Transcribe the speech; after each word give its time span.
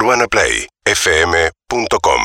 UrbanaPlayFM.com 0.00 2.22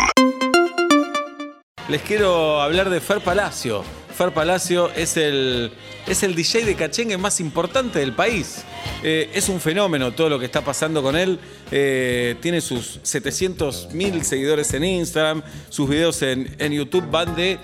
Les 1.90 2.02
quiero 2.04 2.62
hablar 2.62 2.90
de 2.90 3.02
Fer 3.02 3.20
Palacio. 3.20 3.84
Fer 4.16 4.32
Palacio 4.32 4.90
es 4.92 5.18
el, 5.18 5.74
es 6.08 6.24
el 6.24 6.36
DJ 6.36 6.64
de 6.64 6.76
cachengue 6.76 7.18
más 7.18 7.42
importante 7.42 8.00
del 8.00 8.14
país. 8.14 8.64
Eh, 9.04 9.30
es 9.34 9.50
un 9.50 9.60
fenómeno 9.60 10.14
todo 10.14 10.30
lo 10.30 10.40
que 10.40 10.46
está 10.46 10.62
pasando 10.62 11.04
con 11.04 11.18
él. 11.18 11.38
Eh, 11.70 12.38
tiene 12.42 12.62
sus 12.62 13.02
700 13.04 13.90
mil 13.92 14.24
seguidores 14.24 14.74
en 14.74 14.86
Instagram. 14.86 15.44
Sus 15.68 15.90
videos 15.90 16.22
en, 16.22 16.56
en 16.58 16.72
YouTube 16.72 17.12
van 17.12 17.36
de 17.36 17.60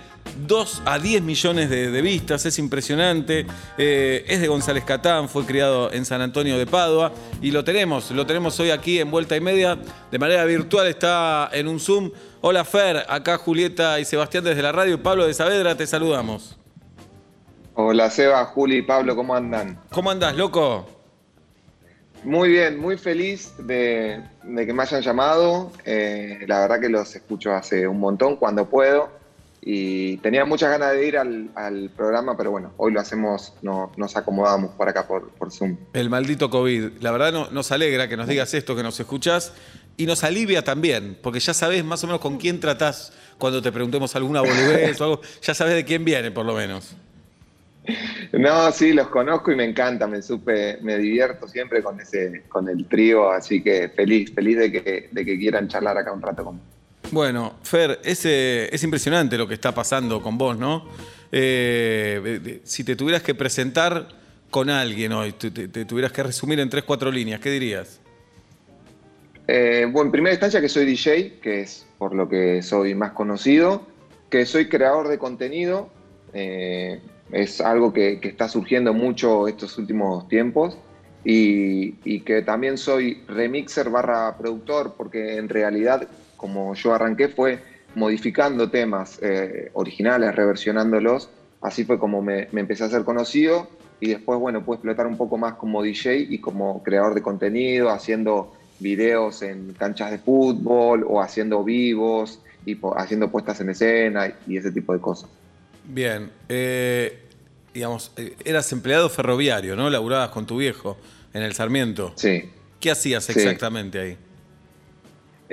2 0.48 0.84
a 0.86 1.00
10 1.00 1.22
millones 1.22 1.70
de, 1.70 1.92
de 1.92 2.02
vistas, 2.02 2.46
es 2.46 2.58
impresionante. 2.60 3.46
Eh, 3.78 4.26
es 4.28 4.42
de 4.42 4.48
González 4.48 4.84
Catán, 4.84 5.30
fue 5.30 5.46
criado 5.46 5.92
en 5.92 6.06
San 6.06 6.22
Antonio 6.22 6.58
de 6.58 6.66
Padua 6.66 7.12
y 7.42 7.52
lo 7.52 7.64
tenemos, 7.64 8.12
lo 8.12 8.26
tenemos 8.26 8.60
hoy 8.60 8.72
aquí 8.72 9.00
en 9.00 9.12
Vuelta 9.12 9.36
y 9.36 9.42
Media. 9.42 9.78
De 10.12 10.20
manera 10.20 10.46
virtual 10.46 10.88
está 10.88 11.50
en 11.52 11.68
un 11.68 11.80
Zoom. 11.80 12.12
Hola 12.42 12.66
Fer, 12.66 13.06
acá 13.08 13.38
Julieta 13.38 14.00
y 14.00 14.06
Sebastián 14.06 14.44
desde 14.44 14.62
la 14.62 14.72
radio. 14.72 15.02
Pablo 15.02 15.28
de 15.28 15.34
Saavedra, 15.34 15.76
te 15.76 15.86
saludamos. 15.86 16.58
Hola 17.74 18.10
Seba, 18.10 18.44
Juli 18.46 18.78
y 18.78 18.82
Pablo, 18.82 19.16
¿cómo 19.16 19.34
andan? 19.34 19.80
¿Cómo 19.92 20.12
andás, 20.12 20.36
loco? 20.36 20.88
Muy 22.24 22.50
bien, 22.50 22.80
muy 22.80 22.98
feliz 22.98 23.54
de, 23.58 24.22
de 24.44 24.66
que 24.66 24.74
me 24.74 24.84
hayan 24.84 25.02
llamado. 25.02 25.72
Eh, 25.86 26.40
la 26.48 26.60
verdad 26.60 26.80
que 26.80 26.90
los 26.90 27.16
escucho 27.16 27.54
hace 27.54 27.88
un 27.88 28.00
montón 28.00 28.36
cuando 28.36 28.70
puedo. 28.70 29.21
Y 29.64 30.18
tenía 30.18 30.44
muchas 30.46 30.72
ganas 30.72 30.94
de 30.94 31.08
ir 31.08 31.18
al, 31.18 31.52
al 31.56 31.92
programa, 31.96 32.36
pero 32.36 32.50
bueno, 32.50 32.74
hoy 32.78 32.92
lo 32.94 33.00
hacemos, 33.00 33.54
no, 33.62 33.92
nos 33.96 34.18
acomodamos 34.18 34.72
por 34.72 34.90
acá 34.90 35.08
por, 35.08 35.30
por 35.32 35.52
Zoom. 35.52 35.78
El 35.94 36.10
maldito 36.10 36.50
COVID. 36.50 36.94
La 37.02 37.12
verdad 37.12 37.32
no- 37.32 37.52
nos 37.52 37.72
alegra 37.72 38.08
que 38.10 38.18
nos 38.18 38.28
digas 38.28 38.54
esto, 38.56 38.76
que 38.76 38.82
nos 38.84 39.00
escuchás. 39.00 39.54
Y 39.98 40.06
nos 40.08 40.24
alivia 40.24 40.64
también, 40.64 41.16
porque 41.22 41.40
ya 41.40 41.54
sabés 41.54 41.84
más 41.86 42.04
o 42.04 42.08
menos 42.08 42.22
con 42.22 42.38
quién 42.38 42.60
tratás 42.60 43.14
cuando 43.38 43.62
te 43.62 43.72
preguntemos 43.72 44.16
alguna 44.16 44.42
boludez 44.42 45.00
o 45.00 45.04
algo. 45.04 45.22
Ya 45.44 45.54
sabés 45.54 45.76
de 45.76 45.86
quién 45.86 46.04
viene, 46.06 46.32
por 46.32 46.46
lo 46.46 46.56
menos. 46.56 46.96
No, 48.32 48.72
sí, 48.72 48.94
los 48.94 49.10
conozco 49.10 49.52
y 49.52 49.56
me 49.56 49.66
encanta, 49.66 50.08
me 50.08 50.22
supe, 50.22 50.78
me 50.82 50.98
divierto 50.98 51.48
siempre 51.48 51.84
con 51.84 52.00
ese, 52.00 52.44
con 52.48 52.70
el 52.70 52.86
trío, 52.88 53.30
así 53.32 53.62
que 53.62 53.90
feliz, 53.90 54.34
feliz 54.34 54.58
de 54.58 54.72
que, 54.72 55.10
de 55.12 55.26
que 55.26 55.38
quieran 55.38 55.68
charlar 55.68 55.98
acá 55.98 56.12
un 56.14 56.22
rato 56.22 56.46
conmigo. 56.46 56.66
Bueno, 57.12 57.56
Fer, 57.64 58.00
es, 58.06 58.26
eh, 58.26 58.70
es 58.72 58.84
impresionante 58.84 59.38
lo 59.38 59.46
que 59.46 59.54
está 59.54 59.74
pasando 59.74 60.22
con 60.22 60.38
vos, 60.38 60.58
¿no? 60.58 60.88
Eh, 61.30 62.62
si 62.64 62.86
te 62.86 62.96
tuvieras 62.96 63.22
que 63.22 63.36
presentar 63.36 64.08
con 64.50 64.70
alguien 64.70 65.12
hoy, 65.12 65.34
te, 65.34 65.50
tuvieras 65.86 66.14
que 66.14 66.24
resumir 66.24 66.60
en 66.62 66.70
tres, 66.70 66.86
cuatro 66.86 67.12
líneas, 67.12 67.42
¿qué 67.42 67.52
dirías? 67.52 68.00
Eh, 69.48 69.86
bueno, 69.92 70.08
en 70.08 70.12
primera 70.12 70.34
instancia 70.34 70.62
que 70.62 70.70
soy 70.70 70.86
DJ, 70.86 71.40
que 71.42 71.62
es 71.62 71.86
por 71.98 72.16
lo 72.16 72.30
que 72.30 72.62
soy 72.62 72.96
más 72.96 73.12
conocido, 73.12 73.86
que 74.30 74.46
soy 74.46 74.70
creador 74.70 75.10
de 75.10 75.18
contenido, 75.18 75.90
es 76.34 77.60
algo 77.60 77.92
que, 77.92 78.22
que 78.22 78.30
está 78.30 78.48
surgiendo 78.48 78.94
mucho 78.94 79.50
estos 79.50 79.78
últimos 79.78 80.30
tiempos, 80.30 80.78
y, 81.26 81.96
y 82.06 82.22
que 82.22 82.42
también 82.42 82.78
soy 82.78 83.22
remixer 83.28 83.90
barra 83.90 84.38
productor, 84.38 84.96
porque 84.98 85.38
en 85.38 85.50
realidad 85.50 86.08
como 86.42 86.74
yo 86.74 86.94
arranqué 86.94 87.30
fue 87.30 87.60
modificando 87.94 88.70
temas 88.72 89.20
eh, 89.22 89.70
originales, 89.74 90.36
reversionándolos, 90.36 91.30
así 91.62 91.86
fue 91.86 92.00
como 92.00 92.24
me, 92.24 92.48
me 92.52 92.62
empecé 92.62 92.84
a 92.84 92.90
ser 92.90 93.04
conocido, 93.04 93.70
y 94.00 94.08
después, 94.08 94.40
bueno, 94.40 94.66
pude 94.66 94.78
explotar 94.78 95.06
un 95.06 95.16
poco 95.16 95.38
más 95.38 95.54
como 95.54 95.84
DJ 95.84 96.18
y 96.30 96.40
como 96.40 96.82
creador 96.82 97.14
de 97.14 97.22
contenido, 97.22 97.92
haciendo 97.92 98.52
videos 98.80 99.44
en 99.44 99.74
canchas 99.74 100.10
de 100.10 100.18
fútbol 100.18 101.06
o 101.08 101.22
haciendo 101.22 101.64
vivos 101.64 102.40
y 102.66 102.76
haciendo 102.96 103.30
puestas 103.30 103.62
en 103.62 103.70
escena 103.70 104.34
y 104.48 104.58
ese 104.58 104.72
tipo 104.72 104.94
de 104.94 105.00
cosas. 105.00 105.30
Bien, 105.84 106.32
eh, 106.50 107.20
digamos, 107.72 108.12
eh, 108.18 108.36
eras 108.44 108.72
empleado 108.72 109.08
ferroviario, 109.08 109.76
¿no? 109.76 109.88
Laburabas 109.92 110.30
con 110.30 110.48
tu 110.48 110.58
viejo 110.58 110.98
en 111.34 111.44
el 111.44 111.54
Sarmiento. 111.54 112.14
Sí. 112.16 112.50
¿Qué 112.80 112.90
hacías 112.90 113.26
Sí. 113.26 113.34
exactamente 113.34 114.00
ahí? 114.00 114.18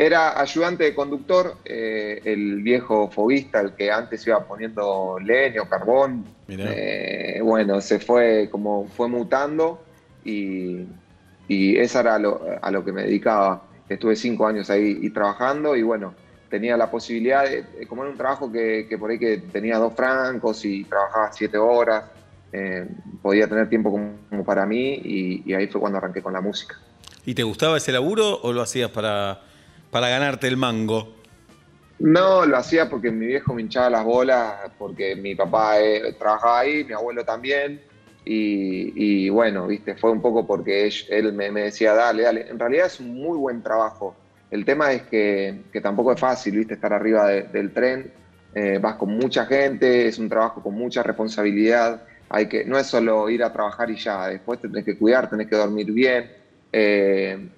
Era 0.01 0.41
ayudante 0.41 0.85
de 0.85 0.95
conductor, 0.95 1.57
eh, 1.65 2.21
el 2.25 2.63
viejo 2.63 3.11
foguista, 3.11 3.61
el 3.61 3.73
que 3.73 3.91
antes 3.91 4.25
iba 4.29 4.47
poniendo 4.47 5.19
leño, 5.19 5.69
carbón. 5.69 6.25
Mirá. 6.47 6.67
Eh, 6.73 7.41
bueno, 7.43 7.81
se 7.81 7.99
fue 7.99 8.49
como 8.49 8.87
fue 8.87 9.09
mutando 9.09 9.83
y, 10.25 10.87
y 11.49 11.77
eso 11.77 11.99
era 11.99 12.15
a 12.15 12.19
lo, 12.21 12.41
a 12.63 12.71
lo 12.71 12.85
que 12.85 12.93
me 12.93 13.03
dedicaba. 13.03 13.65
Estuve 13.89 14.15
cinco 14.15 14.47
años 14.47 14.71
ahí 14.71 15.01
y 15.03 15.11
trabajando 15.11 15.75
y 15.75 15.83
bueno, 15.83 16.15
tenía 16.49 16.77
la 16.77 16.89
posibilidad, 16.89 17.43
de, 17.43 17.65
como 17.89 18.03
era 18.03 18.13
un 18.13 18.17
trabajo 18.17 18.53
que, 18.53 18.87
que 18.89 18.99
por 18.99 19.11
ahí 19.11 19.19
que 19.19 19.39
tenía 19.39 19.79
dos 19.79 19.95
francos 19.95 20.65
y 20.65 20.85
trabajaba 20.85 21.33
siete 21.33 21.59
horas, 21.59 22.05
eh, 22.53 22.87
podía 23.21 23.49
tener 23.49 23.69
tiempo 23.69 23.91
como, 23.91 24.13
como 24.31 24.45
para 24.45 24.65
mí 24.65 24.95
y, 24.95 25.43
y 25.45 25.55
ahí 25.55 25.67
fue 25.67 25.81
cuando 25.81 25.99
arranqué 25.99 26.23
con 26.23 26.35
la 26.35 26.41
música. 26.41 26.77
¿Y 27.27 27.35
te 27.35 27.43
gustaba 27.43 27.79
ese 27.79 27.91
laburo 27.91 28.41
o 28.43 28.53
lo 28.53 28.63
hacías 28.63 28.91
para, 28.91 29.41
para 29.91 30.09
ganarte 30.09 30.47
el 30.47 30.56
mango? 30.56 31.19
No, 31.99 32.47
lo 32.47 32.56
hacía 32.56 32.88
porque 32.88 33.10
mi 33.10 33.26
viejo 33.26 33.54
me 33.54 33.62
hinchaba 33.62 33.91
las 33.91 34.04
bolas, 34.04 34.54
porque 34.78 35.16
mi 35.16 35.34
papá 35.34 35.81
eh, 35.81 36.15
trabajaba 36.19 36.60
ahí, 36.60 36.84
mi 36.84 36.93
abuelo 36.93 37.25
también. 37.25 37.81
Y, 38.31 39.31
bueno, 39.31 39.66
viste, 39.66 39.97
fue 39.97 40.10
un 40.10 40.21
poco 40.21 40.47
porque 40.47 40.91
él, 41.09 41.32
me, 41.32 41.50
decía, 41.50 41.94
dale, 41.94 42.25
dale. 42.25 42.47
En 42.49 42.59
realidad 42.59 42.87
es 42.87 43.00
un 43.00 43.15
muy 43.15 43.38
buen 43.38 43.62
trabajo. 43.62 44.15
El 44.50 44.66
tema 44.66 44.93
es 44.93 45.03
que, 45.04 45.65
tampoco 45.82 46.12
es 46.12 46.20
fácil, 46.20 46.59
viste, 46.59 46.75
estar 46.75 46.93
arriba 46.93 47.26
de- 47.28 47.43
del 47.44 47.72
tren. 47.72 48.12
Eh, 48.55 48.78
vas 48.81 48.97
con 48.97 49.16
mucha 49.16 49.47
gente, 49.47 50.09
es 50.09 50.19
un 50.19 50.28
trabajo 50.28 50.62
con 50.62 50.75
mucha 50.75 51.03
responsabilidad. 51.03 52.03
Hay 52.28 52.47
que, 52.47 52.65
no 52.66 52.78
es 52.78 52.87
solo 52.87 53.31
ir 53.31 53.43
a 53.43 53.53
trabajar 53.53 53.91
y 53.91 53.97
ya, 53.97 54.28
después 54.28 54.60
te 54.60 54.69
tenés 54.69 54.84
que 54.84 54.99
cuidar, 54.99 55.31
tenés 55.31 55.49
que 55.49 55.56
dormir 55.56 55.91
bien. 55.91 56.31
Eh, 56.70 57.49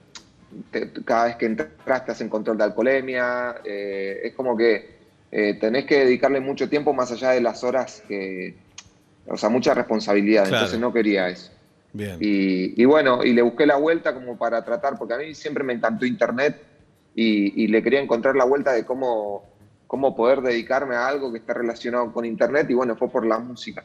te- 0.71 0.91
cada 1.05 1.27
vez 1.27 1.37
que 1.37 1.47
entras 1.47 2.05
te 2.05 2.13
hacen 2.13 2.29
control 2.29 2.59
de 2.59 2.65
alcoholemia, 2.65 3.57
eh, 3.65 4.21
es 4.25 4.35
como 4.35 4.57
que 4.57 4.85
eh, 5.31 5.55
tenés 5.61 5.85
que 5.87 6.01
dedicarle 6.05 6.41
mucho 6.41 6.69
tiempo 6.69 6.93
más 6.93 7.13
allá 7.13 7.31
de 7.31 7.41
las 7.41 7.63
horas 7.63 8.03
que, 8.07 8.55
o 9.27 9.37
sea, 9.37 9.49
mucha 9.49 9.75
responsabilidad, 9.75 10.43
Claro. 10.45 10.57
entonces 10.57 10.81
no 10.81 10.93
quería 10.93 11.29
eso. 11.29 11.53
Bien. 11.93 12.17
Y, 12.21 12.81
y 12.81 12.85
bueno, 12.85 13.25
y 13.25 13.33
le 13.33 13.43
busqué 13.43 13.67
la 13.67 13.77
vuelta 13.77 14.13
como 14.15 14.37
para 14.37 14.63
tratar, 14.65 14.97
porque 14.99 15.15
a 15.15 15.19
mí 15.19 15.35
siempre 15.35 15.65
me 15.65 15.73
encantó 15.73 16.05
Internet 16.07 16.57
y, 17.15 17.65
y 17.65 17.67
le 17.69 17.83
quería 17.83 18.01
encontrar 18.01 18.37
la 18.37 18.45
vuelta 18.45 18.73
de 18.73 18.85
cómo, 18.85 19.43
cómo 19.87 20.15
poder 20.15 20.41
dedicarme 20.41 20.95
a 20.95 21.07
algo 21.09 21.33
que 21.33 21.39
esté 21.39 21.53
relacionado 21.55 22.13
con 22.13 22.25
Internet 22.25 22.69
y 22.71 22.75
bueno, 22.75 22.97
fue 22.97 23.09
por 23.09 23.27
la 23.27 23.39
música. 23.39 23.85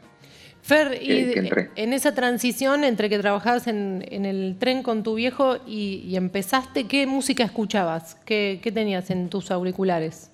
Fer, 0.66 0.98
y 1.00 1.08
que 1.08 1.26
de- 1.26 1.34
entré. 1.48 1.70
en 1.76 1.94
esa 1.94 2.16
transición 2.16 2.84
entre 2.84 3.08
que 3.08 3.20
trabajabas 3.20 3.68
en, 3.68 4.04
en 4.10 4.26
el 4.26 4.56
tren 4.58 4.82
con 4.82 5.04
tu 5.04 5.14
viejo 5.14 5.58
y, 5.68 5.98
y 6.08 6.16
empezaste, 6.16 6.88
¿qué 6.88 7.06
música 7.06 7.44
escuchabas? 7.44 8.16
¿Qué, 8.26 8.60
qué 8.64 8.72
tenías 8.72 9.12
en 9.12 9.30
tus 9.30 9.52
auriculares? 9.52 10.32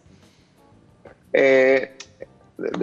Eh, 1.34 1.98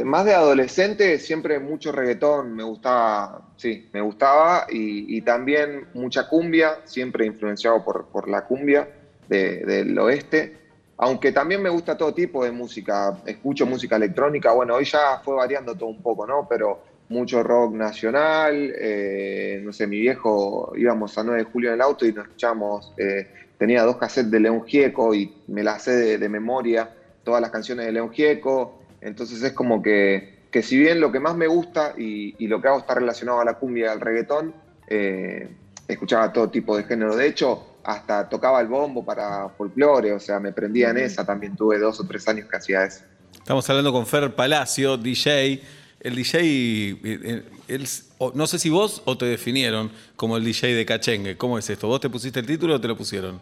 más 0.05 0.27
de 0.27 0.35
adolescente, 0.35 1.19
siempre 1.19 1.59
mucho 1.59 1.91
reggaetón, 1.91 2.55
me 2.55 2.65
gustaba, 2.65 3.49
sí, 3.57 3.89
me 3.95 4.03
gustaba, 4.03 4.67
y, 4.69 5.17
y 5.17 5.23
también 5.23 5.89
mucha 5.95 6.29
cumbia, 6.29 6.81
siempre 6.85 7.25
influenciado 7.25 7.83
por, 7.83 8.09
por 8.09 8.29
la 8.29 8.45
cumbia 8.45 8.87
de- 9.27 9.65
del 9.65 9.99
oeste, 9.99 10.55
aunque 10.99 11.33
también 11.33 11.63
me 11.63 11.71
gusta 11.71 11.97
todo 11.97 12.13
tipo 12.13 12.45
de 12.45 12.51
música, 12.53 13.17
escucho 13.25 13.65
música 13.65 13.97
electrónica, 13.97 14.53
bueno, 14.53 14.75
hoy 14.75 14.85
ya 14.85 15.21
fue 15.25 15.35
variando 15.37 15.75
todo 15.75 15.89
un 15.89 16.03
poco, 16.03 16.27
¿no? 16.27 16.47
Pero 16.47 16.83
mucho 17.09 17.43
rock 17.43 17.75
nacional, 17.75 18.73
eh, 18.79 19.61
no 19.65 19.73
sé, 19.73 19.87
mi 19.87 19.99
viejo, 20.01 20.73
íbamos 20.77 21.17
a 21.17 21.25
9 21.25 21.45
de 21.45 21.51
julio 21.51 21.71
en 21.71 21.75
el 21.75 21.81
auto 21.81 22.07
y 22.07 22.13
nos 22.13 22.27
escuchamos, 22.27 22.93
eh, 22.99 23.27
tenía 23.57 23.83
dos 23.83 23.97
cassettes 23.97 24.31
de 24.31 24.41
León 24.41 24.65
Gieco 24.67 25.15
y 25.15 25.35
me 25.47 25.63
las 25.63 25.83
sé 25.83 25.93
de, 25.93 26.19
de 26.19 26.29
memoria, 26.29 26.91
todas 27.25 27.41
las 27.41 27.51
canciones 27.51 27.87
de 27.87 27.93
León 27.93 28.11
Gieco, 28.11 28.83
entonces 29.01 29.43
es 29.43 29.53
como 29.53 29.83
que, 29.83 30.47
que 30.51 30.63
si 30.63 30.79
bien 30.79 31.01
lo 31.01 31.11
que 31.11 31.21
más 31.21 31.35
me 31.35 31.47
gusta 31.47 31.95
y, 31.97 32.35
y 32.39 32.47
lo 32.47 32.61
que 32.61 32.69
hago 32.69 32.79
está 32.79 32.95
relacionado 32.95 33.41
a 33.41 33.45
la 33.45 33.55
cumbia 33.55 33.87
y 33.87 33.89
al 33.89 34.01
reggaetón, 34.01 34.55
eh, 34.89 35.49
escuchaba 35.87 36.33
todo 36.33 36.51
tipo 36.51 36.77
de 36.77 36.85
género, 36.85 37.17
de 37.17 37.27
hecho 37.27 37.65
hasta 37.85 38.29
tocaba 38.29 38.61
el 38.61 38.67
bombo 38.67 39.03
para 39.03 39.49
folclore, 39.49 40.13
o 40.13 40.21
sea, 40.21 40.39
me 40.41 40.53
prendía 40.53 40.91
en 40.91 40.99
esa, 40.99 41.25
también 41.25 41.57
tuve 41.57 41.79
dos 41.79 41.99
o 42.01 42.07
tres 42.07 42.29
años 42.29 42.47
que 42.51 42.57
hacía 42.59 42.85
eso. 42.85 43.05
Estamos 43.33 43.69
hablando 43.71 43.93
con 43.93 44.07
Fer 44.07 44.35
Palacio, 44.35 44.99
DJ. 44.99 45.63
El 46.01 46.15
DJ, 46.15 46.39
eh, 46.41 46.97
eh, 47.05 47.43
él- 47.69 47.87
no 48.35 48.47
sé 48.47 48.59
si 48.59 48.71
vos 48.71 49.03
o 49.05 49.19
te 49.19 49.27
definieron 49.27 49.91
como 50.17 50.37
el 50.37 50.45
DJ 50.45 50.75
de 50.75 50.87
Cachengue. 50.87 51.37
¿Cómo 51.37 51.59
es 51.59 51.69
esto? 51.71 51.89
¿Vos 51.89 52.01
te 52.01 52.09
pusiste 52.09 52.39
el 52.41 52.47
título 52.47 52.77
o 52.77 52.81
te 52.81 52.87
lo 52.89 52.97
pusieron? 52.97 53.41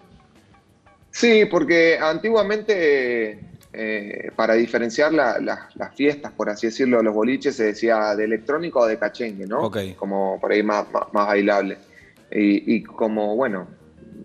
Sí, 1.10 1.44
porque 1.50 1.98
antiguamente, 1.98 3.40
eh, 3.72 4.30
para 4.36 4.54
diferenciar 4.54 5.12
la- 5.12 5.38
la- 5.38 5.68
las 5.74 5.94
fiestas, 5.94 6.32
por 6.32 6.48
así 6.48 6.66
decirlo, 6.68 7.02
los 7.02 7.14
boliches, 7.14 7.56
se 7.56 7.64
decía 7.64 8.14
de 8.14 8.24
electrónico 8.24 8.80
o 8.80 8.86
de 8.86 8.98
cachengue, 8.98 9.46
¿no? 9.46 9.60
Ok. 9.62 9.78
Como 9.96 10.38
por 10.40 10.52
ahí 10.52 10.62
más, 10.62 10.90
más, 10.92 11.04
más 11.12 11.26
bailable. 11.26 11.78
Y, 12.30 12.74
y 12.76 12.82
como, 12.82 13.36
bueno, 13.36 13.68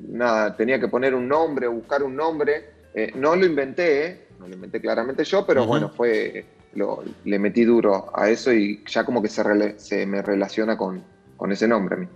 nada, 0.10 0.56
tenía 0.56 0.80
que 0.80 0.88
poner 0.88 1.14
un 1.16 1.28
nombre, 1.28 1.68
buscar 1.68 2.04
un 2.04 2.16
nombre. 2.16 2.66
Eh, 2.94 3.12
no 3.16 3.36
lo 3.36 3.46
inventé, 3.46 4.06
¿eh? 4.06 4.28
no 4.40 4.48
lo 4.48 4.56
inventé 4.56 4.82
claramente 4.82 5.24
yo, 5.24 5.46
pero 5.46 5.66
bueno, 5.66 5.90
fue, 5.90 6.46
le 6.74 7.40
metí 7.40 7.64
duro 7.64 8.12
a 8.14 8.30
eso 8.30 8.54
y 8.54 8.84
ya 8.88 9.04
como 9.04 9.22
que 9.22 9.28
se, 9.28 9.80
se 9.80 10.06
me 10.06 10.22
relaciona 10.22 10.78
con, 10.78 11.04
con 11.38 11.52
ese 11.52 11.68
nombre 11.68 11.96
a 11.96 11.98
mí. 12.00 12.08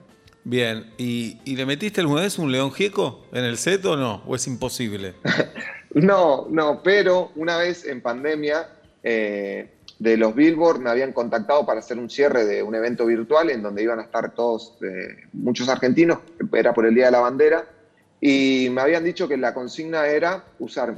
Bien, 0.48 0.86
¿Y, 1.00 1.56
le 1.56 1.66
metiste 1.66 2.02
alguna 2.02 2.22
vez 2.22 2.38
un 2.38 2.52
león 2.52 2.72
gieco 2.72 3.26
en 3.34 3.44
el 3.44 3.58
set 3.58 3.84
o 3.86 3.98
no? 3.98 4.22
¿O 4.28 4.36
es 4.36 4.46
imposible? 4.46 5.16
no, 5.96 6.48
no, 6.52 6.84
pero 6.84 7.32
una 7.36 7.58
vez 7.58 7.84
en 7.84 8.02
pandemia 8.02 8.70
eh, 9.02 9.72
de 9.98 10.18
los 10.18 10.36
Billboard 10.36 10.80
me 10.80 10.92
habían 10.92 11.14
contactado 11.14 11.66
para 11.66 11.80
hacer 11.80 11.98
un 11.98 12.12
cierre 12.12 12.46
de 12.46 12.62
un 12.62 12.76
evento 12.76 13.08
virtual 13.08 13.50
en 13.50 13.64
donde 13.64 13.82
iban 13.82 14.00
a 14.00 14.04
estar 14.04 14.36
todos, 14.36 14.78
eh, 14.84 15.26
muchos 15.34 15.68
argentinos, 15.68 16.20
era 16.54 16.76
por 16.76 16.86
el 16.86 16.94
Día 16.94 17.06
de 17.06 17.12
la 17.12 17.22
Bandera, 17.22 17.66
y 18.22 18.68
me 18.70 18.82
habían 18.82 19.04
dicho 19.04 19.28
que 19.28 19.38
la 19.38 19.56
consigna 19.56 20.06
era 20.06 20.44
usar 20.60 20.96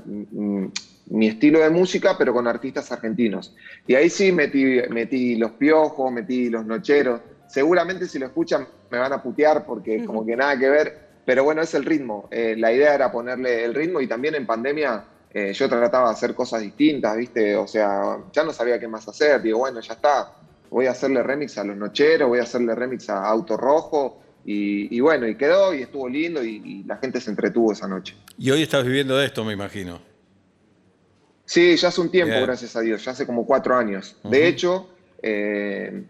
mi 1.10 1.28
estilo 1.28 1.60
de 1.60 1.70
música, 1.70 2.16
pero 2.18 2.34
con 2.34 2.48
artistas 2.48 2.92
argentinos. 2.92 3.56
Y 3.86 3.96
ahí 3.96 4.10
sí 4.10 4.32
metí, 4.32 4.82
metí 4.90 5.36
los 5.36 5.52
piojos, 5.52 6.12
metí 6.12 6.50
los 6.50 6.66
nocheros. 6.66 7.22
Seguramente 7.48 8.08
si 8.08 8.20
lo 8.20 8.26
escuchan 8.26 8.68
me 8.92 8.98
van 8.98 9.14
a 9.14 9.22
putear 9.22 9.66
porque 9.66 10.04
como 10.06 10.26
que 10.26 10.36
nada 10.36 10.58
que 10.58 10.70
ver, 10.70 11.08
pero 11.26 11.44
bueno, 11.44 11.62
es 11.62 11.74
el 11.74 11.86
ritmo. 11.86 12.28
Eh, 12.32 12.56
la 12.58 12.72
idea 12.72 12.94
era 12.94 13.12
ponerle 13.12 13.64
el 13.64 13.74
ritmo 13.74 14.02
y 14.02 14.08
también 14.08 14.36
en 14.36 14.46
pandemia 14.46 15.04
eh, 15.34 15.54
yo 15.54 15.68
trataba 15.68 16.08
de 16.08 16.14
hacer 16.14 16.34
cosas 16.34 16.62
distintas, 16.62 17.16
¿viste? 17.16 17.56
O 17.56 17.68
sea, 17.68 18.18
ya 18.32 18.44
no 18.44 18.54
sabía 18.54 18.80
qué 18.80 18.88
más 18.88 19.08
hacer. 19.08 19.42
Digo, 19.42 19.60
bueno, 19.60 19.80
ya 19.82 19.94
está, 19.94 20.34
voy 20.70 20.88
a 20.88 20.92
hacerle 20.92 21.22
remix 21.24 21.58
a 21.58 21.64
Los 21.64 21.78
Nocheros, 21.78 22.28
voy 22.28 22.40
a 22.40 22.44
hacerle 22.44 22.74
remix 22.76 23.10
a 23.10 23.26
Auto 23.26 23.58
Rojo. 23.58 24.22
Y, 24.50 25.02
bueno, 25.02 25.28
y 25.28 25.36
quedó 25.36 25.74
y 25.74 25.82
estuvo 25.82 26.08
lindo 26.08 26.42
y, 26.42 26.82
la 26.86 26.96
gente 26.96 27.20
se 27.20 27.30
entretuvo 27.30 27.74
esa 27.74 27.86
noche. 27.86 28.16
Y 28.38 28.50
hoy 28.50 28.64
estás 28.64 28.86
viviendo 28.86 29.18
de 29.18 29.26
esto, 29.26 29.44
me 29.44 29.52
imagino. 29.52 30.00
Sí, 31.48 31.78
ya 31.78 31.88
hace 31.88 32.02
un 32.02 32.12
tiempo, 32.12 32.36
gracias 32.42 32.76
a 32.76 32.82
Dios, 32.82 33.04
ya 33.06 33.12
hace 33.12 33.26
como 33.26 33.46
cuatro 33.46 33.76
años. 33.78 34.18
De 34.26 34.50
hecho, 34.50 34.90
eh, 35.24 36.04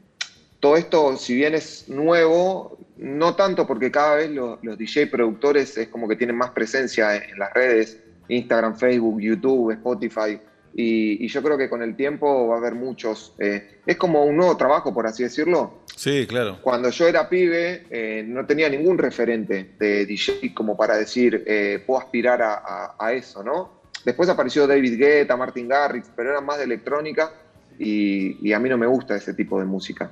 todo 0.60 0.75
esto, 0.75 1.16
si 1.16 1.36
bien 1.36 1.54
es 1.54 1.88
nuevo, 1.88 2.80
no 2.98 3.36
tanto 3.36 3.68
porque 3.68 3.92
cada 3.92 4.16
vez 4.16 4.31
los, 4.31 4.60
DJ 4.62 5.06
productores 5.07 5.78
es 5.78 5.89
como 5.89 6.07
que 6.07 6.16
tienen 6.16 6.36
más 6.36 6.50
presencia 6.50 7.16
en, 7.16 7.38
las 7.38 7.54
redes, 7.54 8.00
Instagram, 8.28 8.75
Facebook, 8.75 9.22
YouTube, 9.22 9.74
Spotify, 9.74 10.39
y, 10.74 11.28
yo 11.28 11.42
creo 11.42 11.57
que 11.57 11.69
con 11.69 11.81
el 11.81 11.95
tiempo 11.95 12.48
va 12.48 12.56
a 12.56 12.57
haber 12.60 12.75
muchos. 12.75 13.33
Eh, 13.40 13.80
es 13.86 13.98
como 13.98 14.25
un 14.25 14.38
nuevo 14.38 14.57
trabajo, 14.57 14.94
por 14.94 15.07
así 15.07 15.24
decirlo. 15.24 15.80
Sí, 15.95 16.28
claro. 16.28 16.60
Cuando 16.62 16.90
yo 16.92 17.07
era 17.07 17.28
pibe, 17.28 17.86
eh, 17.90 18.24
no 18.28 18.45
tenía 18.45 18.69
ningún 18.69 18.98
referente 19.00 19.72
de 19.80 20.06
DJ 20.06 20.54
como 20.54 20.78
para 20.78 20.95
decir, 20.98 21.44
eh, 21.48 21.81
puedo 21.86 22.00
aspirar 22.00 22.42
a, 22.44 23.13
eso, 23.13 23.44
¿no? 23.44 23.77
Después 24.07 24.30
apareció 24.30 24.65
David 24.65 24.98
Guetta, 24.98 25.36
Martin 25.36 25.68
Garrix, 25.68 26.09
pero 26.15 26.30
eran 26.30 26.45
más 26.45 26.57
de 26.57 26.63
electrónica 26.63 27.33
y 27.77 28.54
a 28.54 28.59
mí 28.59 28.69
no 28.69 28.77
me 28.77 28.88
gusta 28.88 29.15
ese 29.15 29.33
tipo 29.33 29.59
de 29.59 29.65
música. 29.65 30.09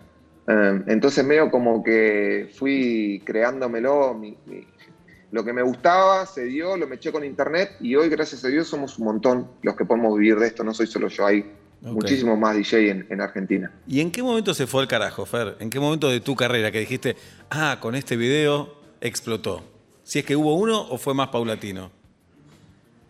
Em, 0.47 0.83
entonces 0.87 1.25
medio 1.25 1.49
como 1.49 1.81
que 1.81 2.51
fui 2.53 3.21
creándomelo, 3.25 4.21
lo 5.31 5.43
que 5.43 5.53
me 5.53 5.63
gustaba 5.63 6.25
se 6.25 6.43
dio, 6.43 6.77
lo 6.77 6.87
me 6.87 6.95
eché 6.95 7.11
con 7.11 7.23
internet 7.23 7.77
y 7.79 7.95
hoy 7.95 8.09
gracias 8.09 8.45
a 8.45 8.49
Dios 8.49 8.67
somos 8.67 8.99
un 8.99 9.05
montón 9.05 9.47
los 9.63 9.75
que 9.75 9.85
podemos 9.85 10.17
vivir 10.17 10.37
de 10.37 10.47
esto, 10.47 10.63
no 10.63 10.73
soy 10.73 10.87
solo 10.87 11.07
yo, 11.07 11.25
hay 11.25 11.51
muchísimos 11.81 12.37
más 12.37 12.55
DJ 12.55 13.05
en, 13.09 13.21
Argentina. 13.21 13.71
¿Y 13.87 14.01
en 14.01 14.11
qué 14.11 14.21
momento 14.21 14.53
se 14.53 14.67
fue 14.67 14.81
el 14.83 14.87
carajo, 14.87 15.25
Fer? 15.25 15.55
¿En 15.59 15.69
qué 15.69 15.79
momento 15.79 16.09
de 16.09 16.19
tu 16.19 16.35
carrera 16.35 16.71
que 16.71 16.79
dijiste, 16.79 17.15
ah, 17.49 17.77
con 17.79 17.95
este 17.95 18.17
video 18.17 18.75
explotó? 19.01 19.63
Si 20.03 20.19
es 20.19 20.25
que 20.25 20.35
hubo 20.35 20.55
uno 20.55 20.81
o 20.81 20.97
fue 20.97 21.15
más 21.15 21.29
paulatino. 21.29 21.91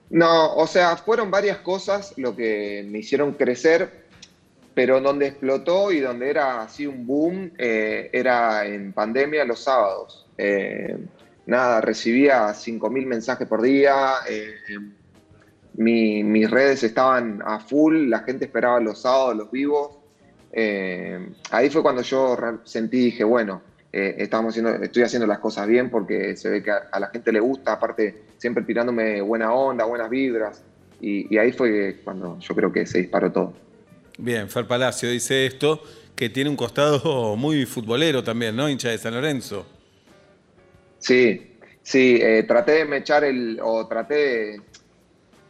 No, 0.09 0.55
o 0.55 0.67
sea, 0.67 0.97
fueron 0.97 1.31
varias 1.31 1.57
cosas 1.59 2.13
lo 2.17 2.35
que 2.35 2.85
me 2.89 2.99
hicieron 2.99 3.33
crecer 3.33 4.05
pero 4.75 4.99
donde 4.99 5.27
explotó 5.27 5.91
y 5.91 6.01
donde 6.01 6.29
era 6.29 6.61
así 6.61 6.85
un 6.85 7.07
boom 7.07 7.51
eh, 7.57 8.09
era 8.11 8.65
en 8.67 8.91
pandemia 8.91 9.45
los 9.45 9.63
sábados. 9.63 10.27
Eh, 10.37 10.97
nada, 11.45 11.79
recibía 11.79 12.49
5.000 12.49 13.05
mensajes 13.05 13.47
por 13.47 13.61
día, 13.61 14.15
eh, 14.29 14.53
mis 15.73 16.51
redes 16.51 16.83
estaban 16.83 17.41
a 17.43 17.59
full, 17.59 18.09
la 18.09 18.19
gente 18.19 18.45
esperaba 18.45 18.79
los 18.81 19.01
sábados, 19.01 19.37
los 19.37 19.51
vivos. 19.51 19.97
ahí 21.51 21.69
fue 21.69 21.81
cuando 21.81 22.01
yo 22.01 22.37
sentí, 22.65 22.97
dije, 23.05 23.23
bueno, 23.23 23.61
estamos 23.95 24.51
haciendo, 24.51 24.83
estoy 24.83 25.03
haciendo 25.03 25.27
las 25.27 25.39
cosas 25.39 25.67
bien 25.67 25.89
porque 25.89 26.35
se 26.35 26.49
ve 26.49 26.61
que 26.61 26.71
a, 26.71 26.99
la 26.99 27.07
gente 27.07 27.31
le 27.31 27.39
gusta, 27.39 27.73
aparte 27.73 28.23
siempre 28.37 28.63
tirándome 28.63 29.21
buena 29.21 29.53
onda, 29.53 29.85
buenas 29.85 30.09
vibras. 30.09 30.63
y 30.99 31.37
ahí 31.37 31.51
fue 31.51 32.01
cuando 32.03 32.39
yo 32.39 32.55
creo 32.55 32.71
que 32.71 32.85
se 32.85 32.99
disparó 32.99 33.31
todo. 33.31 33.65
Bien, 34.17 34.49
Fer 34.49 34.65
Palacio 34.65 35.09
dice 35.09 35.45
esto, 35.45 35.81
que 36.15 36.29
tiene 36.29 36.49
un 36.49 36.55
costado 36.55 37.35
muy 37.37 37.65
futbolero 37.65 38.23
también, 38.23 38.55
¿no? 38.55 38.69
Hincha 38.69 38.89
de 38.89 38.97
San 38.97 39.13
Lorenzo. 39.13 39.65
Sí, 40.99 41.57
sí, 41.83 42.19
eh, 42.21 42.43
traté 42.47 42.71
de 42.73 42.85
me 42.85 42.97
echar 42.97 43.23
el, 43.23 43.59
o 43.61 43.85
traté 43.87 44.61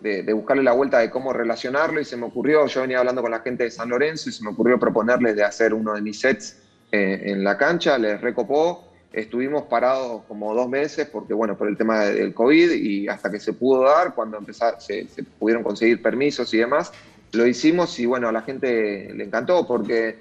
de, 0.02 0.34
buscarle 0.34 0.64
la 0.64 0.74
vuelta 0.74 1.00
de 1.00 1.10
cómo 1.10 1.34
relacionarlo 1.34 2.00
y 2.02 2.06
se 2.06 2.18
me 2.18 2.26
ocurrió, 2.26 2.68
yo 2.68 2.82
venía 2.82 3.00
hablando 3.00 3.22
con 3.22 3.32
la 3.32 3.40
gente 3.40 3.64
de 3.64 3.72
San 3.72 3.90
Lorenzo 3.90 4.30
y 4.30 4.34
se 4.34 4.44
me 4.44 4.50
ocurrió 4.50 4.80
proponerles 4.80 5.36
de 5.36 5.44
hacer 5.44 5.74
uno 5.74 5.94
de 5.94 6.02
mis 6.02 6.20
sets 6.20 6.58
eh, 6.96 7.32
en 7.32 7.44
la 7.44 7.58
cancha, 7.58 7.98
les 7.98 8.22
recopó, 8.22 8.92
estuvimos 9.12 9.64
parados 9.64 10.24
como 10.28 10.54
dos 10.54 10.70
meses 10.70 11.08
porque, 11.12 11.34
bueno, 11.34 11.58
por 11.58 11.68
el 11.68 11.78
tema 11.78 12.06
del 12.06 12.34
COVID 12.34 12.72
y 12.72 13.08
hasta 13.08 13.30
que 13.30 13.40
se 13.40 13.54
pudo 13.54 13.84
dar, 13.84 14.14
cuando 14.14 14.38
empezar, 14.38 14.82
se 14.82 15.08
pudieron 15.40 15.64
conseguir 15.64 16.02
permisos 16.02 16.54
y 16.54 16.58
demás, 16.58 16.92
lo 17.36 17.46
hicimos 17.46 18.00
y 18.00 18.06
bueno, 18.06 18.30
a 18.30 18.32
la 18.32 18.42
gente 18.42 19.12
le 19.14 19.24
encantó 19.24 19.68
porque 19.68 20.16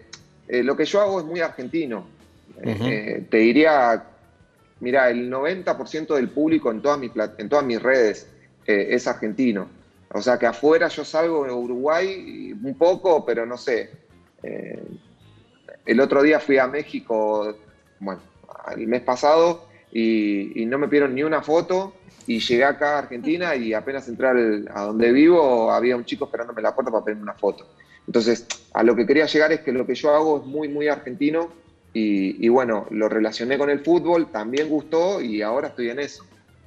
eh, 0.49 0.63
lo 0.63 0.77
que 0.77 0.85
yo 0.85 1.01
hago 1.01 1.21
es 1.21 1.27
muy 1.27 1.41
argentino. 1.41 2.07
Eh, 2.63 3.25
te 3.31 3.39
diría, 3.39 4.05
mira, 4.81 5.11
el 5.11 5.31
90% 5.31 6.15
del 6.15 6.29
público 6.29 6.71
en 6.71 6.83
todas 6.83 6.99
mis, 6.99 7.13
en 7.39 7.49
todas 7.49 7.65
mis 7.65 7.83
redes 7.83 8.27
eh, 8.67 8.89
es 8.91 9.07
argentino. 9.07 9.69
O 10.13 10.23
sea 10.23 10.39
que 10.39 10.47
afuera 10.47 10.89
yo 10.89 11.05
salgo 11.05 11.45
de 11.45 11.53
Uruguay 11.53 12.53
un 12.53 12.75
poco, 12.77 13.25
pero 13.25 13.47
no 13.47 13.57
sé. 13.57 13.91
El 15.87 16.01
otro 16.01 16.23
día 16.23 16.41
fui 16.41 16.59
a 16.59 16.67
México, 16.67 17.57
bueno, 18.01 18.21
el 18.77 18.87
mes 18.87 19.03
pasado, 19.03 19.67
y, 19.93 20.63
y 20.63 20.67
no 20.67 20.79
me 20.79 20.89
pidieron 20.89 21.15
ni 21.15 21.23
una 21.23 21.43
foto 21.43 21.95
y 22.27 22.41
llegué 22.41 22.65
acá 22.65 22.97
a 22.97 22.99
Argentina 23.01 23.55
y 23.55 23.75
apenas 23.75 24.09
entré 24.09 24.29
a 24.29 24.83
donde 24.83 25.13
vivo 25.13 25.71
había 25.71 25.97
un 25.97 26.05
chico 26.05 26.25
esperándome 26.25 26.61
en 26.61 26.65
la 26.65 26.75
puerta 26.75 26.91
para 26.91 27.05
pedirme 27.05 27.23
una 27.23 27.35
foto. 27.35 27.69
Entonces, 28.07 28.47
a 28.73 28.83
lo 28.83 28.97
que 28.97 29.07
quería 29.07 29.27
llegar 29.27 29.53
es 29.53 29.61
que 29.61 29.73
lo 29.73 29.87
que 29.87 29.95
yo 29.95 30.15
hago 30.15 30.41
es 30.41 30.47
muy, 30.47 30.69
muy 30.69 30.89
argentino 30.89 31.51
y, 31.97 32.49
bueno, 32.49 32.89
lo 32.91 33.09
relacioné 33.09 33.57
con 33.57 33.71
el 33.71 33.79
fútbol, 33.81 34.33
también 34.33 34.69
gustó 34.69 35.21
y 35.21 35.43
ahora 35.43 35.69
estoy 35.69 35.91
en 35.91 36.01
eso. 36.01 36.25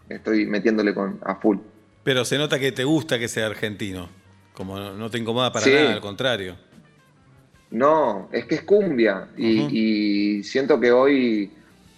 Estoy 0.08 0.46
metiéndole 0.46 0.94
con, 0.94 1.20
a 1.22 1.36
full. 1.36 1.58
Pero 2.04 2.24
se 2.24 2.38
nota 2.38 2.58
que 2.60 2.72
te 2.72 2.86
gusta 2.86 3.20
que 3.20 3.28
sea 3.28 3.48
argentino, 3.48 4.08
como 4.54 4.80
no 4.80 5.10
te 5.10 5.18
incomoda 5.18 5.52
para 5.52 5.68
nada, 5.68 5.94
al 5.94 6.00
contrario. 6.00 6.56
No, 7.72 8.30
es 8.32 8.46
que 8.46 8.56
es 8.56 8.62
cumbia 8.62 9.28
y 9.38 10.42
siento 10.44 10.80
que 10.80 10.92
hoy 10.92 11.52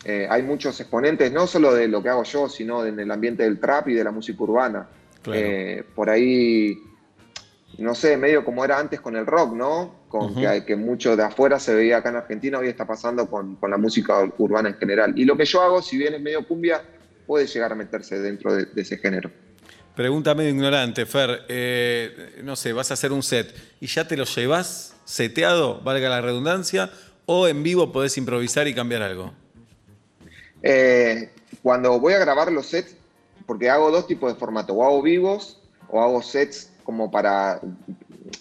eh, 0.06 0.28
hay 0.30 0.44
muchos 0.44 0.80
exponentes, 0.80 1.32
no 1.32 1.46
solo 1.46 1.74
de 1.74 1.88
lo 1.88 2.02
que 2.02 2.10
hago 2.10 2.24
yo, 2.24 2.48
sino 2.48 2.86
en 2.86 3.00
el 3.00 3.12
ambiente 3.12 3.44
del 3.44 3.60
trap 3.60 3.90
y 3.90 3.94
de 3.94 4.04
la 4.04 4.12
música 4.12 4.44
urbana. 4.44 4.88
Eh, 5.34 5.84
por 5.94 6.10
ahí, 6.10 6.78
no 7.78 7.94
sé, 7.94 8.16
medio 8.16 8.46
como 8.46 8.64
era 8.64 8.80
antes 8.80 9.02
con 9.02 9.18
el 9.18 9.26
rock, 9.26 9.54
¿no? 9.54 10.00
Con 10.08 10.34
que, 10.34 10.64
que, 10.66 10.76
mucho 10.76 11.16
de 11.16 11.24
afuera 11.24 11.60
se 11.60 11.76
veía 11.76 11.98
acá 11.98 12.10
en 12.10 12.16
Argentina, 12.16 12.58
hoy 12.60 12.70
está 12.70 12.88
pasando 12.88 13.30
con, 13.30 13.58
la 13.62 13.78
música 13.78 14.24
urbana 14.38 14.70
en 14.70 14.76
general. 14.76 15.14
Y 15.18 15.26
lo 15.26 15.36
que 15.36 15.46
yo 15.46 15.62
hago, 15.62 15.82
si 15.82 15.98
bien 15.98 16.14
es 16.14 16.22
medio 16.22 16.48
cumbia, 16.48 16.82
puede 17.28 17.46
llegar 17.46 17.74
a 17.74 17.76
meterse 17.76 18.20
dentro 18.20 18.56
de, 18.56 18.68
ese 18.78 18.98
género. 18.98 19.30
Pregunta 19.96 20.34
medio 20.34 20.52
ignorante, 20.52 21.06
Fer. 21.06 21.42
Eh, 21.50 22.40
no 22.44 22.56
sé, 22.56 22.72
vas 22.72 22.90
a 22.90 22.94
hacer 22.94 23.12
un 23.12 23.22
set 23.22 23.54
y 23.82 23.88
ya 23.88 24.08
te 24.08 24.16
lo 24.16 24.24
llevas 24.24 24.96
seteado, 25.10 25.82
valga 25.82 26.08
la 26.08 26.22
redundancia, 26.22 26.92
o 27.26 27.48
en 27.48 27.64
vivo 27.64 27.92
podés 27.92 28.16
improvisar 28.18 28.68
y 28.68 28.76
cambiar 28.76 29.02
algo. 29.02 29.34
Eh, 30.62 31.32
cuando 31.64 32.00
voy 32.00 32.14
a 32.14 32.20
grabar 32.20 32.52
los 32.52 32.68
sets, 32.68 32.96
porque 33.48 33.72
hago 33.72 33.90
dos 33.90 34.06
tipos 34.06 34.32
de 34.32 34.40
formato, 34.40 34.74
o 34.74 34.86
hago 34.86 35.02
vivos 35.02 35.60
o 35.92 36.00
hago 36.04 36.22
sets 36.22 36.72
como 36.84 37.10
para 37.10 37.60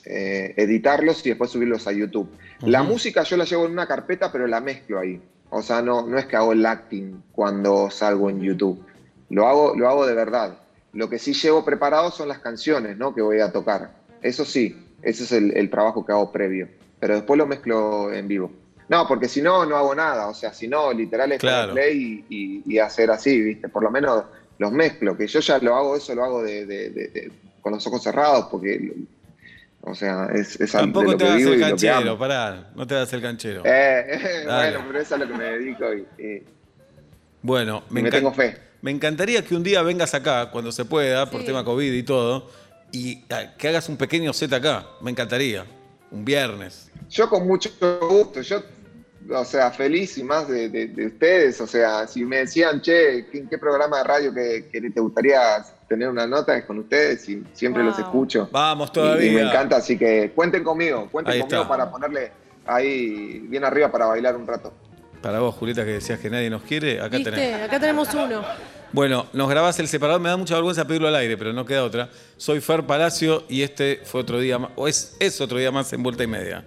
eh, 0.04 0.52
editarlos 0.58 1.24
y 1.24 1.30
después 1.30 1.50
subirlos 1.50 1.86
a 1.86 1.92
YouTube. 1.92 2.28
La 2.60 2.82
música 2.82 3.22
yo 3.22 3.38
la 3.38 3.44
llevo 3.44 3.64
en 3.64 3.72
una 3.72 3.86
carpeta, 3.86 4.30
pero 4.30 4.46
la 4.46 4.60
mezclo 4.60 4.98
ahí. 4.98 5.22
O 5.48 5.62
sea, 5.62 5.80
no, 5.80 6.06
no 6.06 6.18
es 6.18 6.26
que 6.26 6.36
hago 6.36 6.52
el 6.52 6.66
acting 6.66 7.22
cuando 7.32 7.90
salgo 7.90 8.28
en 8.28 8.42
YouTube. 8.42 8.84
Lo 9.30 9.48
hago, 9.48 9.74
lo 9.74 9.88
hago 9.88 10.06
de 10.06 10.14
verdad. 10.14 10.58
Lo 10.92 11.08
que 11.08 11.18
sí 11.18 11.32
llevo 11.32 11.64
preparado 11.64 12.10
son 12.10 12.28
las 12.28 12.40
canciones 12.40 12.98
¿no? 12.98 13.14
que 13.14 13.22
voy 13.22 13.40
a 13.40 13.52
tocar. 13.52 13.92
Eso 14.20 14.44
sí, 14.44 14.76
ese 15.02 15.24
es 15.24 15.32
el, 15.32 15.56
el 15.56 15.70
trabajo 15.70 16.04
que 16.04 16.12
hago 16.12 16.30
previo. 16.32 16.68
Pero 17.00 17.14
después 17.14 17.38
lo 17.38 17.46
mezclo 17.46 18.12
en 18.12 18.26
vivo. 18.28 18.50
No, 18.88 19.06
porque 19.06 19.28
si 19.28 19.42
no, 19.42 19.66
no 19.66 19.76
hago 19.76 19.94
nada. 19.94 20.28
O 20.28 20.34
sea, 20.34 20.52
si 20.52 20.66
no, 20.66 20.92
literal 20.92 21.30
es 21.32 21.38
play 21.40 22.24
y, 22.64 22.78
hacer 22.78 23.10
así, 23.10 23.40
¿viste? 23.40 23.68
Por 23.68 23.82
lo 23.82 23.90
menos 23.90 24.24
los 24.58 24.72
mezclo, 24.72 25.16
que 25.16 25.26
yo 25.26 25.40
ya 25.40 25.58
lo 25.58 25.76
hago, 25.76 25.96
eso 25.96 26.14
lo 26.14 26.24
hago 26.24 26.42
de, 26.42 26.66
de- 26.66 26.90
de- 26.90 27.08
de- 27.08 27.32
con 27.60 27.72
los 27.74 27.86
ojos 27.86 28.02
cerrados, 28.02 28.46
porque, 28.50 28.92
o 29.82 29.94
sea, 29.94 30.28
es, 30.34 30.58
es 30.60 30.72
Tampoco 30.72 31.12
lo 31.12 31.16
te 31.16 31.36
vivo 31.36 31.52
el 31.52 31.58
y 31.58 31.62
canchero, 31.62 32.18
pará, 32.18 32.70
no 32.74 32.86
te 32.86 32.94
hagas 32.96 33.12
el 33.12 33.22
canchero. 33.22 33.62
Eh, 33.64 34.42
bueno, 34.46 34.84
pero 34.86 34.98
eso 35.00 35.14
es 35.14 35.20
a 35.20 35.24
lo 35.24 35.30
que 35.30 35.38
me 35.38 35.44
dedico 35.44 35.84
y, 35.94 36.22
y- 36.22 36.42
Bueno, 37.42 37.84
y 37.90 37.94
me, 37.94 38.10
tengo 38.10 38.32
fe. 38.32 38.56
Me 38.82 38.90
encantaría 38.90 39.44
que 39.44 39.54
un 39.54 39.62
día 39.62 39.82
vengas 39.82 40.14
acá, 40.14 40.50
cuando 40.50 40.72
se 40.72 40.84
pueda, 40.84 41.30
por 41.30 41.44
tema 41.44 41.64
COVID 41.64 41.92
y 41.92 42.02
todo, 42.02 42.50
y 42.92 43.24
ah, 43.30 43.54
que 43.56 43.68
hagas 43.68 43.88
un 43.88 43.96
pequeño 43.96 44.32
set 44.32 44.52
acá. 44.52 44.86
Me 45.00 45.10
encantaría. 45.10 45.64
Un 46.10 46.24
viernes. 46.24 46.90
Yo 47.10 47.28
con 47.28 47.46
mucho 47.46 47.70
gusto, 48.08 48.40
yo, 48.40 48.62
o 49.30 49.44
sea, 49.44 49.70
feliz 49.70 50.16
y 50.16 50.22
más 50.24 50.48
de, 50.48 50.68
de- 50.70 50.86
de 50.88 51.06
ustedes, 51.06 51.60
o 51.60 51.66
sea, 51.66 52.06
si 52.06 52.24
me 52.24 52.38
decían, 52.38 52.80
che, 52.80 53.26
¿en 53.32 53.46
qué 53.48 53.58
programa 53.58 53.98
de 53.98 54.04
radio 54.04 54.32
que, 54.34 54.68
que 54.72 54.80
te 54.90 55.00
gustaría 55.00 55.38
tener 55.86 56.08
una 56.08 56.26
nota 56.26 56.56
es 56.56 56.64
con 56.64 56.78
ustedes? 56.78 57.28
Y 57.28 57.44
siempre 57.52 57.82
los 57.84 57.98
escucho. 57.98 58.48
Vamos 58.50 58.88
Y- 58.88 58.92
todavía. 58.94 59.30
Y, 59.32 59.34
me 59.34 59.42
encanta, 59.42 59.76
así 59.76 59.98
que 59.98 60.32
cuenten 60.34 60.64
conmigo, 60.64 61.08
cuenten 61.12 61.34
Ahí 61.34 61.40
conmigo 61.40 61.62
está. 61.62 61.68
para 61.68 61.90
ponerle 61.90 62.32
ahí 62.64 63.40
bien 63.48 63.64
arriba 63.64 63.90
para 63.92 64.06
bailar 64.06 64.34
un 64.36 64.46
rato. 64.46 64.72
Para 65.22 65.40
vos, 65.40 65.54
Julieta, 65.54 65.84
que 65.84 65.92
decías 65.92 66.20
que 66.20 66.30
nadie 66.30 66.48
nos 66.50 66.62
quiere, 66.62 67.00
acá 67.00 67.16
¿Viste? 67.16 67.30
tenés. 67.32 67.62
Acá 67.62 67.80
tenemos 67.80 68.12
uno. 68.14 68.44
Bueno, 68.92 69.26
nos 69.32 69.50
grabás 69.50 69.78
el 69.80 69.88
separador, 69.88 70.20
me 70.20 70.28
da 70.28 70.36
mucha 70.36 70.54
vergüenza 70.54 70.86
pedirlo 70.86 71.08
al 71.08 71.16
aire, 71.16 71.36
pero 71.36 71.52
no 71.52 71.66
queda 71.66 71.84
otra. 71.84 72.08
Soy 72.36 72.60
Fer 72.60 72.84
Palacio 72.84 73.44
y 73.48 73.62
este 73.62 74.00
fue 74.04 74.20
otro 74.22 74.40
día 74.40 74.58
más, 74.58 74.70
o 74.76 74.88
es, 74.88 75.16
es 75.20 75.40
otro 75.40 75.58
día 75.58 75.70
más 75.70 75.92
en 75.92 76.02
vuelta 76.02 76.24
y 76.24 76.26
media. 76.26 76.64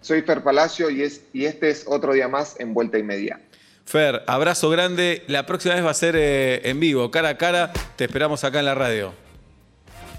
Soy 0.00 0.22
Fer 0.22 0.42
Palacio 0.42 0.90
y, 0.90 1.02
es, 1.02 1.22
y 1.32 1.44
este 1.44 1.70
es 1.70 1.84
otro 1.86 2.14
día 2.14 2.26
más 2.26 2.58
en 2.58 2.72
Vuelta 2.72 2.98
y 2.98 3.02
Media. 3.02 3.38
Fer, 3.84 4.22
abrazo 4.26 4.70
grande. 4.70 5.24
La 5.26 5.46
próxima 5.46 5.74
vez 5.74 5.84
va 5.84 5.90
a 5.90 5.94
ser 5.94 6.14
eh, 6.16 6.62
en 6.64 6.80
vivo, 6.80 7.10
cara 7.10 7.30
a 7.30 7.36
cara. 7.36 7.72
Te 7.96 8.04
esperamos 8.04 8.42
acá 8.44 8.60
en 8.60 8.64
la 8.64 8.74
radio. 8.74 9.12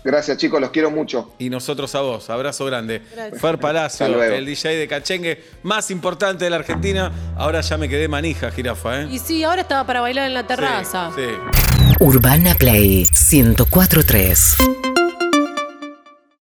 Gracias 0.03 0.37
chicos, 0.37 0.59
los 0.59 0.71
quiero 0.71 0.89
mucho. 0.89 1.33
Y 1.37 1.49
nosotros 1.49 1.93
a 1.95 2.01
vos. 2.01 2.29
Abrazo 2.29 2.65
grande. 2.65 3.01
Gracias. 3.13 3.41
Fer 3.41 3.59
Palacio, 3.59 4.23
el 4.23 4.45
DJ 4.45 4.75
de 4.77 4.87
Cachengue 4.87 5.43
más 5.63 5.91
importante 5.91 6.43
de 6.45 6.49
la 6.49 6.57
Argentina. 6.57 7.11
Ahora 7.37 7.61
ya 7.61 7.77
me 7.77 7.87
quedé 7.87 8.07
manija, 8.07 8.51
jirafa, 8.51 9.01
¿eh? 9.01 9.07
Y 9.11 9.19
sí, 9.19 9.43
ahora 9.43 9.61
estaba 9.61 9.85
para 9.85 10.01
bailar 10.01 10.25
en 10.27 10.33
la 10.33 10.47
terraza. 10.47 11.11
Sí, 11.15 11.21
sí. 11.21 11.95
Urbana 11.99 12.55
Play 12.55 13.05
1043. 13.31 14.90